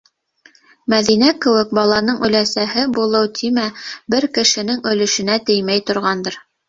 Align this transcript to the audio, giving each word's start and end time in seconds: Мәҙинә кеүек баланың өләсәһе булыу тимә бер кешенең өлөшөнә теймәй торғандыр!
Мәҙинә 0.93 1.27
кеүек 1.43 1.75
баланың 1.79 2.17
өләсәһе 2.29 2.85
булыу 2.95 3.29
тимә 3.41 3.67
бер 4.15 4.27
кешенең 4.39 4.81
өлөшөнә 4.93 5.37
теймәй 5.51 5.85
торғандыр! 5.93 6.41